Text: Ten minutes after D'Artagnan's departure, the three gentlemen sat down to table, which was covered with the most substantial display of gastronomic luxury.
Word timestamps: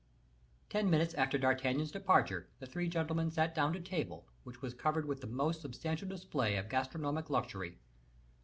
Ten 0.71 0.89
minutes 0.89 1.13
after 1.13 1.37
D'Artagnan's 1.37 1.91
departure, 1.91 2.49
the 2.57 2.65
three 2.65 2.89
gentlemen 2.89 3.29
sat 3.29 3.53
down 3.53 3.71
to 3.73 3.79
table, 3.79 4.27
which 4.43 4.59
was 4.59 4.73
covered 4.73 5.05
with 5.05 5.21
the 5.21 5.27
most 5.27 5.61
substantial 5.61 6.07
display 6.09 6.55
of 6.57 6.69
gastronomic 6.69 7.29
luxury. 7.29 7.77